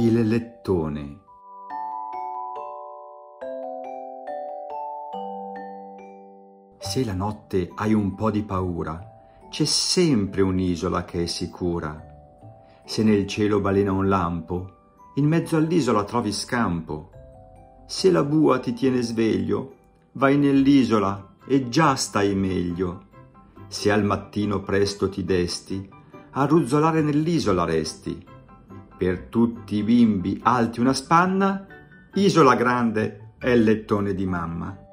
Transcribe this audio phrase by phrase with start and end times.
[0.00, 1.18] Il lettone
[6.78, 9.04] Se la notte hai un po' di paura,
[9.50, 12.00] c'è sempre un'isola che è sicura.
[12.84, 14.76] Se nel cielo balena un lampo,
[15.16, 17.10] in mezzo all'isola trovi scampo.
[17.84, 19.74] Se la bua ti tiene sveglio,
[20.12, 23.06] vai nell'isola e già stai meglio.
[23.66, 25.90] Se al mattino presto ti desti,
[26.30, 28.36] a ruzzolare nell'isola resti
[28.98, 31.66] per tutti i bimbi alti una spanna,
[32.14, 34.87] Isola Grande è il lettone di mamma.